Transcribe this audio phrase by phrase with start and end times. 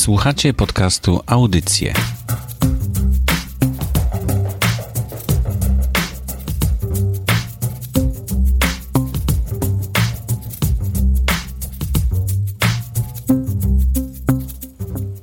[0.00, 1.94] Słuchacie podcastu Audycje.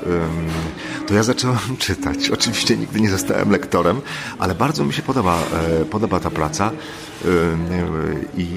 [1.07, 2.29] to ja zacząłem czytać.
[2.29, 4.01] Oczywiście nigdy nie zostałem lektorem,
[4.39, 5.37] ale bardzo mi się podoba,
[5.81, 6.71] e, podoba ta praca
[8.37, 8.47] i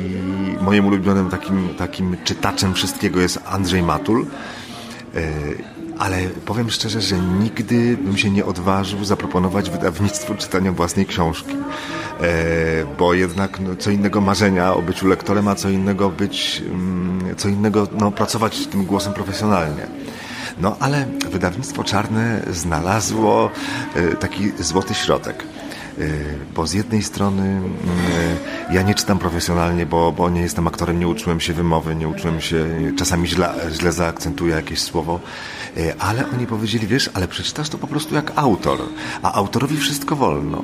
[0.60, 4.26] moim ulubionym takim, takim czytaczem wszystkiego jest Andrzej Matul
[5.14, 5.22] e,
[5.98, 11.56] ale powiem szczerze, że nigdy bym się nie odważył zaproponować wydawnictwu czytania własnej książki.
[12.22, 17.36] E, bo jednak no, co innego marzenia o byciu lektorem, a co innego być, mm,
[17.36, 19.86] co innego no, pracować tym głosem profesjonalnie.
[20.58, 23.50] No ale wydawnictwo czarne znalazło
[23.94, 25.44] e, taki złoty środek.
[26.02, 27.70] E, bo z jednej strony mm,
[28.70, 32.40] ja nie czytam profesjonalnie, bo, bo nie jestem aktorem, nie uczyłem się wymowy, nie uczyłem
[32.40, 32.66] się,
[32.98, 35.20] czasami źle, źle zaakcentuję jakieś słowo,
[35.76, 38.78] e, ale oni powiedzieli, wiesz, ale przeczytasz to po prostu jak autor,
[39.22, 40.62] a autorowi wszystko wolno.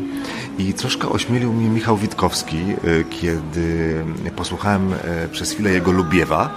[0.58, 2.64] I troszkę ośmielił mnie Michał Witkowski,
[3.10, 4.04] kiedy
[4.36, 4.94] posłuchałem
[5.32, 6.54] przez chwilę jego Lubiewa,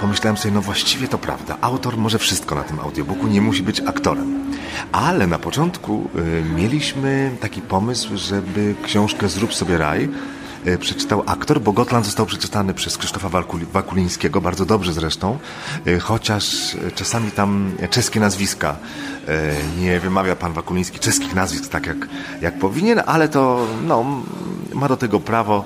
[0.00, 3.80] pomyślałem sobie, no właściwie to prawda, autor może wszystko na tym audiobooku, nie musi być
[3.80, 4.51] aktorem.
[4.92, 6.08] Ale na początku
[6.56, 10.08] mieliśmy taki pomysł, żeby książkę Zrób sobie raj
[10.64, 13.28] e, przeczytał aktor, bo Gotland został przeczytany przez Krzysztofa
[13.72, 15.38] Wakulińskiego, bardzo dobrze zresztą,
[15.86, 18.76] e, chociaż czasami tam czeskie nazwiska
[19.80, 22.08] nie wymawia pan Wakuliński czeskich nazwisk tak jak,
[22.40, 24.22] jak powinien, ale to no,
[24.74, 25.64] ma do tego prawo,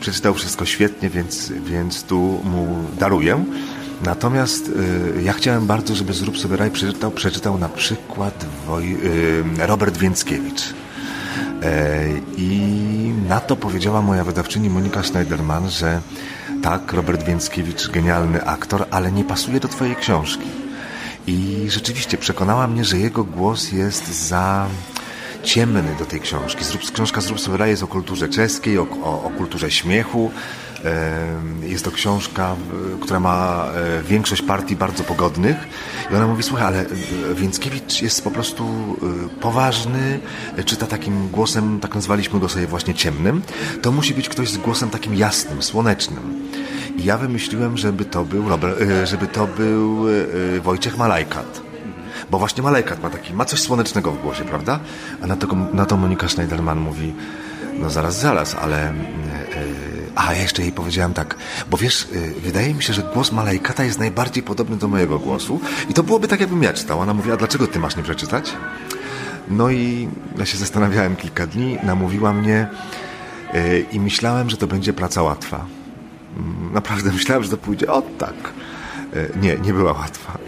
[0.00, 3.44] przeczytał wszystko świetnie, więc, więc tu mu daruję.
[4.02, 9.66] Natomiast y, ja chciałem bardzo, żeby Zrób sobie raj przeczytał, przeczytał na przykład Woj, y,
[9.66, 10.74] Robert Więckiewicz.
[11.62, 12.04] E,
[12.36, 12.50] I
[13.28, 16.00] na to powiedziała moja wydawczyni Monika Schneiderman, że
[16.62, 20.48] tak, Robert Więckiewicz, genialny aktor, ale nie pasuje do twojej książki.
[21.26, 24.66] I rzeczywiście przekonała mnie, że jego głos jest za
[25.42, 26.64] ciemny do tej książki.
[26.64, 30.30] Zrób, książka Zrób sobie raj jest o kulturze czeskiej, o, o, o kulturze śmiechu,
[31.62, 32.56] jest to książka,
[33.00, 35.56] która ma e, większość partii bardzo pogodnych
[36.12, 40.20] i ona mówi, słuchaj, ale e, Więckiewicz jest po prostu e, poważny,
[40.64, 43.42] czyta takim głosem, tak nazwaliśmy go sobie właśnie ciemnym.
[43.82, 46.50] To musi być ktoś z głosem takim jasnym, słonecznym.
[46.96, 48.44] I ja wymyśliłem, żeby to był,
[49.04, 50.04] żeby to był
[50.62, 51.60] Wojciech Malajkat.
[52.30, 54.80] Bo właśnie Malajkat ma taki, ma coś słonecznego w głosie, prawda?
[55.22, 57.14] A na to, na to Monika Schneiderman mówi,
[57.78, 58.92] no zaraz, zaraz, ale
[60.14, 61.36] a jeszcze jej powiedziałem tak,
[61.70, 65.60] bo wiesz, y, wydaje mi się, że głos Malajkata jest najbardziej podobny do mojego głosu
[65.88, 67.00] i to byłoby tak, jakbym ja czytał.
[67.00, 68.52] Ona mówi, a dlaczego ty masz nie przeczytać?
[69.48, 70.08] No i
[70.38, 72.68] ja się zastanawiałem kilka dni, namówiła mnie
[73.54, 75.66] y, i myślałem, że to będzie praca łatwa.
[76.36, 78.34] Mm, naprawdę myślałem, że to pójdzie, o tak.
[79.16, 80.38] Y, nie, nie była łatwa.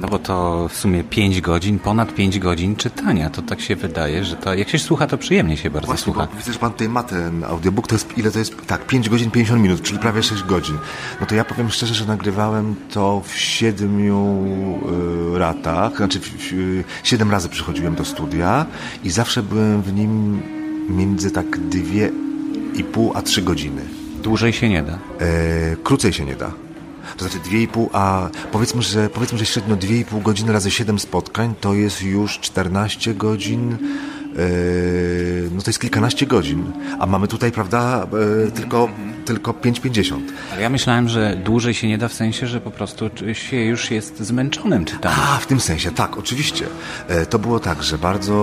[0.00, 3.30] No bo to w sumie 5 godzin, ponad 5 godzin czytania.
[3.30, 6.28] To tak się wydaje, że to jak się słucha, to przyjemnie się bardzo Właśnie, słucha.
[6.36, 7.86] Widzę, że pan tutaj ma ten audiobook.
[7.86, 8.66] To jest, ile to jest?
[8.66, 10.78] Tak, 5 godzin 50 minut, czyli prawie 6 godzin.
[11.20, 15.96] No to ja powiem szczerze, że nagrywałem to w 7 y, ratach.
[15.96, 18.66] Znaczy, w, w, 7 razy przychodziłem do studia
[19.04, 20.42] i zawsze byłem w nim
[20.88, 23.82] między tak 2,5 a 3 godziny.
[24.22, 24.92] Dłużej się nie da.
[24.92, 26.65] E, krócej się nie da
[27.16, 31.74] to znaczy 2,5, a powiedzmy, że powiedzmy, że średnio 2,5 godziny razy 7 spotkań to
[31.74, 33.70] jest już 14 godzin.
[34.36, 38.06] Yy, no to jest kilkanaście godzin, a mamy tutaj, prawda,
[38.44, 38.88] yy, tylko
[39.26, 40.20] tylko 5,50.
[40.52, 43.90] Ale ja myślałem, że dłużej się nie da w sensie, że po prostu się już
[43.90, 45.18] jest zmęczonym czytaniem.
[45.22, 46.66] A, w tym sensie, tak, oczywiście.
[47.08, 48.34] E, to było tak, że bardzo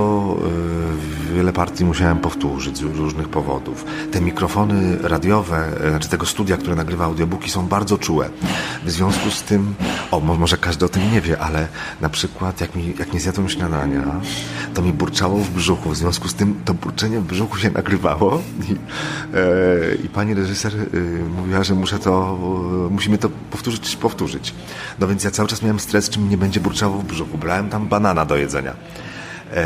[1.31, 3.85] e, wiele partii musiałem powtórzyć z różnych powodów.
[4.12, 8.30] Te mikrofony radiowe, e, znaczy tego studia, które nagrywa audiobooki są bardzo czułe.
[8.85, 9.75] W związku z tym,
[10.12, 11.68] o, może każdy o tym nie wie, ale
[12.01, 14.03] na przykład jak, mi, jak nie zjadłem śniadania,
[14.74, 15.89] to mi burczało w brzuchu.
[15.89, 20.73] W związku z tym to burczenie w brzuchu się nagrywało i, e, i pani reżyser
[21.38, 22.38] mówiła, że muszę to,
[22.88, 24.54] e, musimy to powtórzyć, powtórzyć.
[25.00, 27.38] No więc ja cały czas miałem stres, czy mi nie będzie burczało w brzuchu.
[27.38, 28.74] Brałem tam banana do jedzenia.
[29.54, 29.66] E,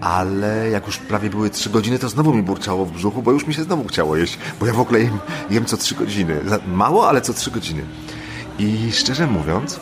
[0.00, 3.46] ale jak już prawie były trzy godziny, to znowu mi burczało w brzuchu, bo już
[3.46, 5.18] mi się znowu chciało jeść, bo ja w ogóle jem,
[5.50, 6.40] jem co trzy godziny.
[6.66, 7.82] Mało, ale co trzy godziny.
[8.58, 9.80] I szczerze mówiąc,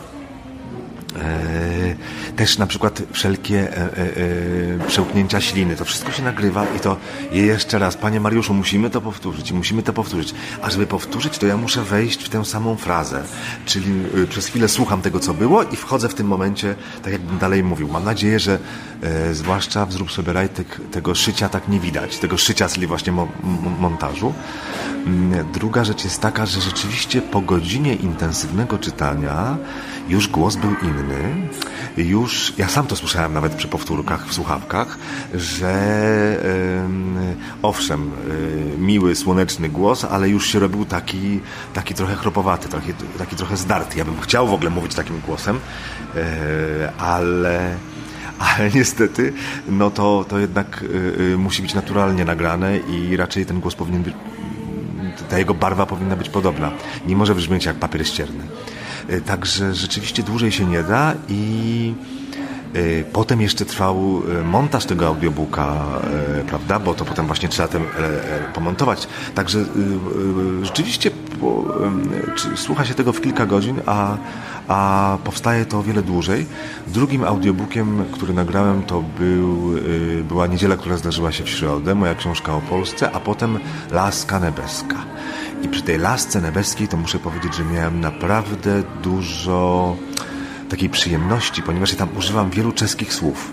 [2.36, 6.96] też na przykład wszelkie e, e, przełknięcia śliny, to wszystko się nagrywa i to
[7.32, 10.34] jeszcze raz, panie Mariuszu, musimy to powtórzyć, musimy to powtórzyć.
[10.62, 13.22] A żeby powtórzyć, to ja muszę wejść w tę samą frazę,
[13.66, 13.92] czyli
[14.28, 17.88] przez chwilę słucham tego, co było i wchodzę w tym momencie, tak jakbym dalej mówił.
[17.88, 18.58] Mam nadzieję, że
[19.02, 20.30] e, zwłaszcza w Zrób sobie
[20.92, 23.28] tego szycia tak nie widać, tego szycia, czyli właśnie mo
[23.80, 24.32] montażu.
[25.06, 29.56] Mm, druga rzecz jest taka, że rzeczywiście po godzinie intensywnego czytania
[30.08, 30.99] już głos był inny,
[31.96, 34.98] już, ja sam to słyszałem nawet przy powtórkach w słuchawkach,
[35.34, 35.74] że
[37.62, 38.10] owszem,
[38.74, 41.40] y, miły, słoneczny głos, ale już się robił taki,
[41.74, 43.98] taki trochę chropowaty, taki, taki trochę zdarty.
[43.98, 45.60] Ja bym chciał w ogóle mówić takim głosem,
[46.16, 47.76] e, ale
[48.40, 49.32] ale niestety,
[49.68, 50.84] no to, to jednak
[51.32, 54.14] y, musi być naturalnie nagrane i raczej ten głos powinien być,
[55.30, 56.70] ta jego barwa powinna być podobna.
[57.06, 58.44] Nie może brzmieć jak papier ścierny.
[59.10, 61.94] E, także rzeczywiście dłużej się nie da i
[62.74, 65.76] e, Potem jeszcze trwał e, montaż tego audiobooka,
[66.46, 67.82] prawda, bo to potem właśnie trzeba ten
[68.54, 69.08] pomontować.
[69.34, 69.64] Także
[70.62, 71.09] rzeczywiście
[72.56, 74.16] słucha się tego w kilka godzin, a,
[74.68, 76.46] a powstaje to o wiele dłużej.
[76.86, 79.74] Drugim audiobookiem, który nagrałem, to był,
[80.28, 83.58] była Niedziela, która zdarzyła się w środę, moja książka o Polsce, a potem
[83.90, 84.96] Laska Nebeska.
[85.62, 89.96] I przy tej lasce nebeskiej to muszę powiedzieć, że miałem naprawdę dużo
[90.68, 93.52] takiej przyjemności, ponieważ ja tam używam wielu czeskich słów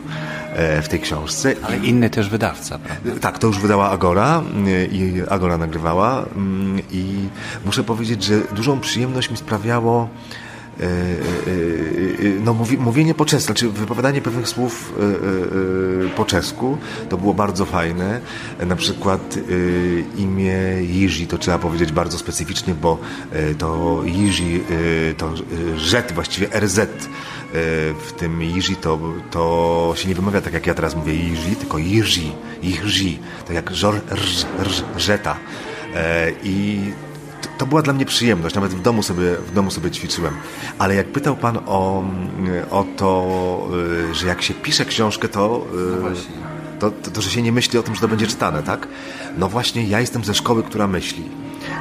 [0.81, 1.55] w tej książce.
[1.63, 3.19] Ale inny też wydawca, prawda?
[3.19, 7.29] Tak, to już wydała Agora e, i Agora nagrywała mm, i
[7.65, 10.09] muszę powiedzieć, że dużą przyjemność mi sprawiało
[10.79, 14.93] E, e, e, no, mówienie po czesku, znaczy wypowiadanie pewnych słów
[16.15, 16.77] po czesku,
[17.09, 18.21] to było bardzo fajne.
[18.65, 19.39] Na przykład
[20.17, 22.97] imię Jiří, to trzeba powiedzieć bardzo specyficznie, bo
[23.57, 24.63] to Jiří,
[25.17, 25.33] to
[25.77, 26.79] Z, właściwie RZ
[27.53, 28.99] w tym Jiří to,
[29.31, 32.31] to się nie wymawia tak jak ja teraz mówię Jiří, tylko Jiří,
[32.63, 35.37] Jiří, tak jak żor, rż, rż, Żeta.
[36.43, 36.79] I
[37.57, 40.33] to była dla mnie przyjemność, nawet w domu sobie, w domu sobie ćwiczyłem.
[40.77, 42.03] Ale jak pytał Pan o,
[42.71, 43.69] o to,
[44.11, 46.09] y, że jak się pisze książkę, to, y, no
[46.79, 48.87] to, to, to, że się nie myśli o tym, że to będzie czytane, tak?
[49.37, 51.23] No właśnie, ja jestem ze szkoły, która myśli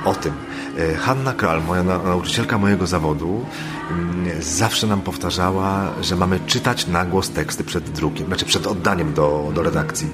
[0.05, 0.33] o tym.
[0.79, 3.45] E, Hanna Kral, moja nauczycielka mojego zawodu,
[3.91, 9.15] mm, zawsze nam powtarzała, że mamy czytać na głos teksty przed drukiem, znaczy przed oddaniem
[9.15, 10.09] do, do redakcji,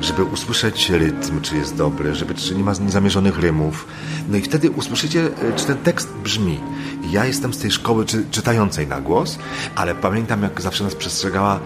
[0.00, 3.86] żeby usłyszeć rytm, czy jest dobry, żeby, czy nie ma niezamierzonych rymów.
[4.28, 6.60] No i wtedy usłyszycie, e, czy ten tekst brzmi.
[7.10, 9.38] Ja jestem z tej szkoły czy, czytającej na głos,
[9.76, 11.60] ale pamiętam, jak zawsze nas przestrzegała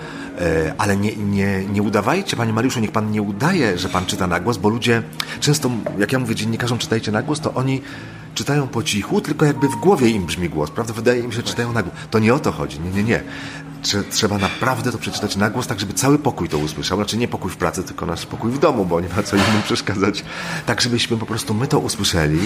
[0.79, 4.40] ale nie, nie, nie udawajcie, panie Mariuszu, niech pan nie udaje, że pan czyta na
[4.40, 5.02] głos, bo ludzie
[5.40, 7.82] często, jak ja mówię dziennikarzom, czytajcie na głos, to oni
[8.34, 10.93] czytają po cichu, tylko jakby w głowie im brzmi głos, prawda?
[10.93, 11.94] Wydaje im się, że czytają na głos.
[12.10, 13.22] To nie o to chodzi, nie, nie, nie
[14.11, 16.99] trzeba naprawdę to przeczytać na głos, tak żeby cały pokój to usłyszał.
[16.99, 19.63] Znaczy nie pokój w pracy, tylko nasz pokój w domu, bo nie ma co innym
[19.65, 20.25] przeszkadzać.
[20.67, 22.41] Tak, żebyśmy po prostu my to usłyszeli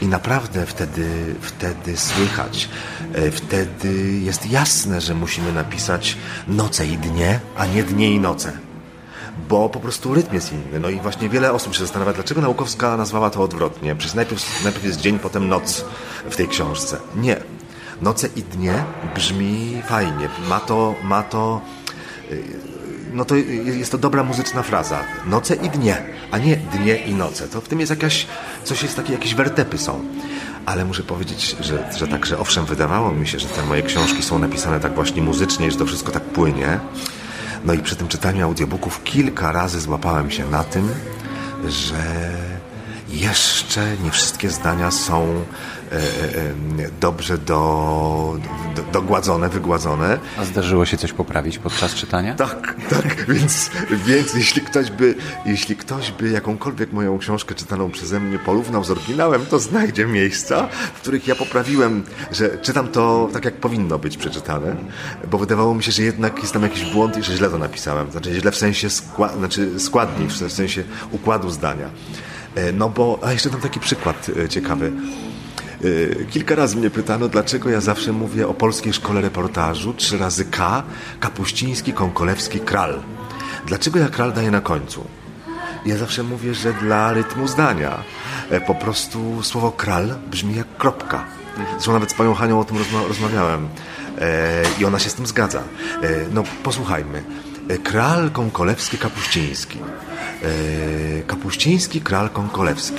[0.00, 2.68] i naprawdę wtedy, wtedy słychać.
[3.14, 6.16] E, wtedy jest jasne, że musimy napisać
[6.48, 8.52] noce i dnie, a nie dnie i noce
[9.48, 10.80] bo po prostu rytm jest inny.
[10.80, 13.94] No i właśnie wiele osób się zastanawia, dlaczego Naukowska nazwała to odwrotnie.
[13.94, 15.84] Przecież najpierw, najpierw jest dzień, potem noc
[16.30, 16.98] w tej książce.
[17.16, 17.36] Nie.
[18.02, 20.28] Noce i dnie brzmi fajnie.
[20.48, 21.60] Ma to, ma to
[22.30, 22.42] y,
[23.12, 25.00] no to jest to dobra muzyczna fraza.
[25.26, 25.96] Noce i dnie,
[26.30, 27.48] a nie dnie i noce.
[27.48, 28.26] To w tym jest jakaś,
[28.64, 30.04] coś jest takie, jakieś wertepy są.
[30.66, 34.22] Ale muszę powiedzieć, że, że tak, że owszem, wydawało mi się, że te moje książki
[34.22, 36.80] są napisane tak właśnie muzycznie, że to wszystko tak płynie.
[37.64, 40.88] No i przy tym czytaniu audiobooków kilka razy złapałem się na tym,
[41.68, 42.32] że
[43.12, 45.44] jeszcze nie wszystkie zdania są
[45.92, 48.38] E, e, dobrze do,
[48.76, 50.18] do, dogładzone, wygładzone.
[50.38, 52.34] A zdarzyło się coś poprawić podczas czytania?
[52.34, 53.70] Tak, tak, więc,
[54.06, 55.14] więc jeśli, ktoś by,
[55.46, 60.68] jeśli ktoś by jakąkolwiek moją książkę czytaną przeze mnie porównał z oryginałem, to znajdzie miejsca,
[60.94, 64.76] w których ja poprawiłem, że czytam to tak, jak powinno być przeczytane,
[65.30, 68.10] bo wydawało mi się, że jednak jest tam jakiś błąd i że źle to napisałem.
[68.10, 71.90] Znaczy źle w sensie skła, znaczy składnik, w sensie układu zdania.
[72.54, 74.92] E, no bo, a jeszcze tam taki przykład ciekawy.
[75.84, 80.44] Y, kilka razy mnie pytano, dlaczego ja zawsze mówię o polskiej szkole reportażu, trzy razy
[80.44, 80.82] K,
[81.20, 83.02] Kapuściński, Konkolewski, Kral.
[83.66, 85.04] Dlaczego ja Kral daję na końcu?
[85.86, 88.02] Ja zawsze mówię, że dla rytmu zdania.
[88.50, 91.24] E, po prostu słowo kral brzmi jak kropka.
[91.72, 93.68] Zresztą nawet z panią Hanią o tym rozma rozmawiałem.
[94.20, 95.62] E, I ona się z tym zgadza.
[96.02, 97.24] E, no posłuchajmy.
[97.68, 99.78] E, kral Konkolewski, Kapuściński.
[100.44, 102.96] E, Kapuściński, Kral Konkolewski.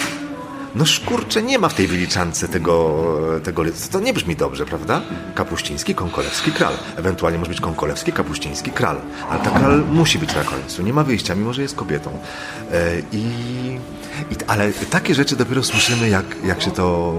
[0.75, 3.03] No szkurcze, nie ma w tej wyliczance tego,
[3.43, 5.01] tego to nie brzmi dobrze, prawda?
[5.35, 6.73] Kapuściński, Konkolewski, Kral.
[6.97, 8.97] Ewentualnie może być Konkolewski, Kapuściński, Kral.
[9.29, 12.09] Ale ta Kral musi być na końcu, nie ma wyjścia, mimo że jest kobietą.
[12.71, 13.17] E, I,
[14.31, 17.13] i ale takie rzeczy dopiero słyszymy, jak, jak się to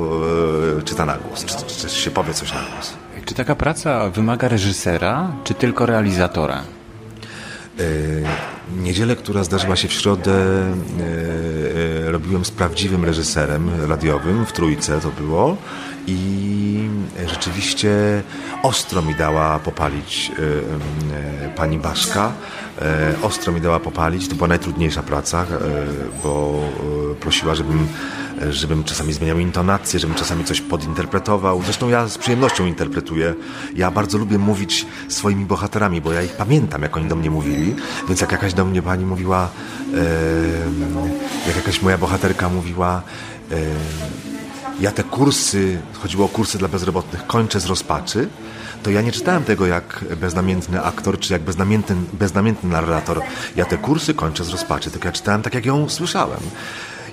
[0.78, 2.92] e, czyta na głos, czy, czy, czy się powie coś na głos.
[3.24, 6.62] Czy taka praca wymaga reżysera, czy tylko realizatora?
[7.78, 14.52] E, niedzielę, która zdarzyła się w środę, e, e, robiłem z prawdziwym reżyserem radiowym, w
[14.52, 15.56] Trójce to było
[16.06, 16.88] i
[17.26, 18.22] rzeczywiście
[18.62, 20.32] ostro mi dała popalić
[21.56, 22.32] pani Baszka.
[23.22, 25.46] Ostro mi dała popalić, to była najtrudniejsza praca,
[26.22, 26.60] bo
[27.20, 27.88] prosiła, żebym
[28.50, 31.62] żebym czasami zmieniał intonację, żebym czasami coś podinterpretował.
[31.62, 33.34] Zresztą ja z przyjemnością interpretuję.
[33.74, 37.74] Ja bardzo lubię mówić swoimi bohaterami, bo ja ich pamiętam, jak oni do mnie mówili.
[38.08, 39.48] Więc jak jakaś do mnie pani mówiła,
[41.46, 43.02] jak jakaś moja bohaterka mówiła,
[44.80, 48.28] ja te kursy, chodziło o kursy dla bezrobotnych, kończę z rozpaczy,
[48.82, 53.22] to ja nie czytałem tego jak beznamiętny aktor, czy jak beznamiętny, beznamiętny narrator.
[53.56, 56.40] Ja te kursy kończę z rozpaczy, tylko ja czytałem tak, jak ją słyszałem.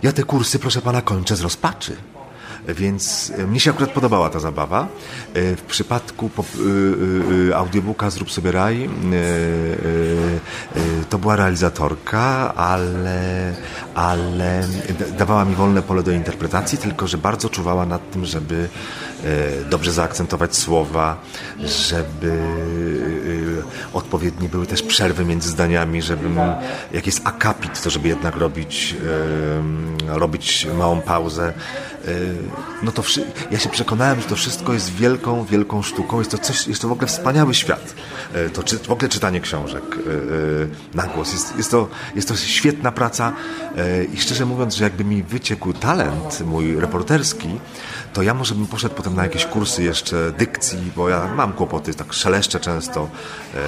[0.04, 1.96] Ja te kursy, proszę pana, kończę z rozpaczy.
[2.68, 4.88] Więc e, mnie się akurat podobała ta zabawa.
[5.34, 6.30] E, w przypadku
[7.50, 8.90] e, audiobooka Zrób sobie raj
[11.10, 13.54] to była realizatorka, ale,
[13.96, 14.68] ale
[15.18, 18.70] dawała mi wolne pole do interpretacji, tylko że bardzo czuwała nad tym, żeby
[19.70, 21.22] dobrze zaakcentować słowa,
[21.60, 22.32] żeby
[23.94, 26.30] odpowiednie były też przerwy między zdaniami, żeby
[26.92, 28.96] jak jest akapit, to żeby jednak robić,
[30.08, 31.54] robić małą pauzę
[32.84, 33.04] no to
[33.52, 36.20] ja się przekonałem, że to wszystko jest wielką, wielką sztuką.
[36.20, 37.96] Jest to coś, jest to w ogóle wspaniały świat.
[38.34, 41.34] E, to czy, w ogóle czytanie książek e, na głos.
[41.34, 43.34] Jest, jest, to, jest to świetna praca
[44.14, 47.60] i szczerze mówiąc, że jakby mi wyciekł talent mój reporterski,
[48.14, 51.94] to ja może bym poszedł potem na jakieś kursy jeszcze dykcji, bo ja mam kłopoty,
[51.94, 53.10] tak szeleszczę często,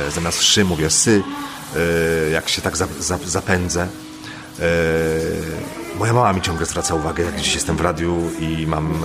[0.09, 1.23] zamiast szy mówię sy,
[2.31, 2.77] jak się tak
[3.25, 3.88] zapędzę.
[6.00, 8.97] Moja mama mi ciągle zwraca uwagę, jak gdzieś jestem w radiu i mam, e,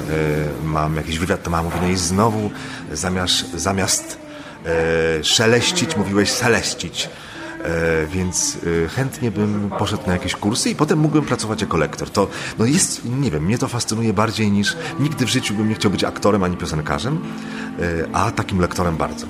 [0.65, 2.51] mam jakiś wywiad, to mama mówi, no i znowu
[2.93, 4.19] zamiast, zamiast
[4.67, 7.09] e, szeleścić, mówiłeś szeleścić.
[7.65, 12.11] E, więc e, chętnie bym poszedł na jakieś kursy i potem mógłbym pracować jako lektor.
[12.11, 15.75] To no jest, nie wiem, mnie to fascynuje bardziej niż nigdy w życiu bym nie
[15.75, 17.19] chciał być aktorem ani piosenkarzem,
[17.79, 19.27] e, a takim lektorem bardzo.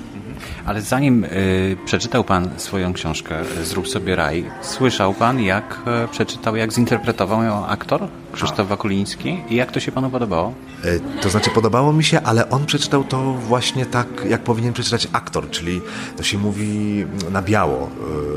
[0.65, 6.55] Ale zanim y, przeczytał Pan swoją książkę Zrób sobie raj, słyszał Pan, jak y, przeczytał,
[6.55, 10.53] jak zinterpretował ją aktor Krzysztof Wakuliński i jak to się Panu podobało?
[10.83, 15.07] E, to znaczy podobało mi się, ale on przeczytał to właśnie tak, jak powinien przeczytać
[15.11, 15.81] aktor, czyli
[16.17, 17.89] to się mówi na biało,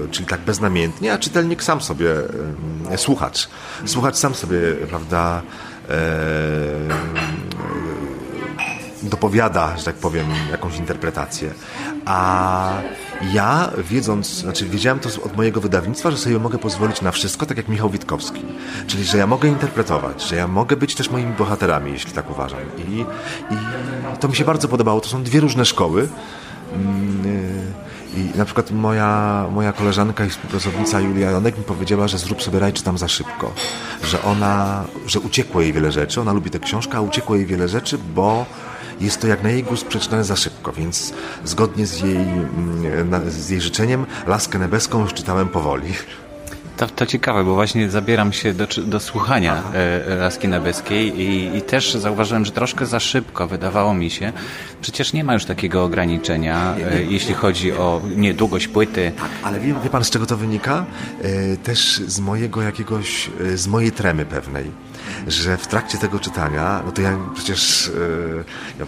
[0.04, 2.10] y, czyli tak beznamiętnie, a czytelnik sam sobie,
[2.94, 3.48] y, słuchacz,
[3.86, 5.42] słuchacz sam sobie, prawda,
[9.02, 11.50] dopowiada, że tak powiem, jakąś interpretację.
[12.04, 12.72] A
[13.32, 17.56] ja, wiedząc, znaczy wiedziałem to od mojego wydawnictwa, że sobie mogę pozwolić na wszystko, tak
[17.56, 18.42] jak Michał Witkowski.
[18.86, 22.60] Czyli, że ja mogę interpretować, że ja mogę być też moimi bohaterami, jeśli tak uważam.
[22.78, 23.00] I,
[23.54, 23.56] i
[24.20, 25.00] to mi się bardzo podobało.
[25.00, 26.08] To są dwie różne szkoły.
[26.74, 27.72] Mm,
[28.16, 32.58] I na przykład moja, moja koleżanka i współpracownica Julia Jonek mi powiedziała, że zrób sobie
[32.58, 33.52] raj, czytam za szybko.
[34.04, 36.20] Że ona, że uciekło jej wiele rzeczy.
[36.20, 38.46] Ona lubi tę książkę, a uciekło jej wiele rzeczy, bo
[39.00, 41.12] jest to jak na jej gust przeczytane za szybko, więc
[41.44, 45.92] zgodnie z jej, mm, z jej życzeniem Laskę Nebeską już czytałem powoli.
[46.76, 51.62] To, to ciekawe, bo właśnie zabieram się do, do słuchania e, Laski Nebeskiej i, i
[51.62, 54.32] też zauważyłem, że troszkę za szybko wydawało mi się.
[54.80, 59.12] Przecież nie ma już takiego ograniczenia, e, jeśli chodzi o niedługość płyty.
[59.16, 60.84] Tak, ale wie, wie pan z czego to wynika?
[61.22, 64.70] E, też z mojego jakiegoś, e, z mojej tremy pewnej,
[65.26, 68.86] że w trakcie tego czytania, no to ja przecież e, ja